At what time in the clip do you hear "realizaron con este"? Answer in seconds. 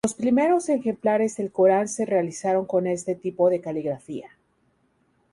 2.07-3.13